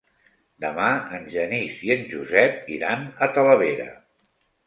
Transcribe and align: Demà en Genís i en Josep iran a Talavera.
Demà 0.63 0.85
en 1.17 1.27
Genís 1.33 1.75
i 1.89 1.91
en 1.97 2.01
Josep 2.15 2.71
iran 2.77 3.05
a 3.27 3.27
Talavera. 3.37 3.87